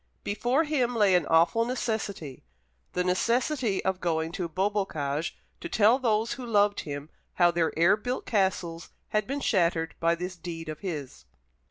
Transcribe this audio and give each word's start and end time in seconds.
Before 0.23 0.63
him 0.63 0.95
lay 0.95 1.13
an 1.13 1.27
awful 1.27 1.63
necessity 1.63 2.43
the 2.93 3.03
necessity 3.03 3.85
of 3.85 4.01
going 4.01 4.31
to 4.31 4.49
Beaubocage 4.49 5.37
to 5.59 5.69
tell 5.69 5.99
those 5.99 6.33
who 6.33 6.43
loved 6.43 6.79
him 6.79 7.11
how 7.35 7.51
their 7.51 7.71
air 7.77 7.95
built 7.95 8.25
castles 8.25 8.89
had 9.09 9.27
been 9.27 9.41
shattered 9.41 9.93
by 9.99 10.15
this 10.15 10.35
deed 10.35 10.69
of 10.69 10.79
his. 10.79 11.25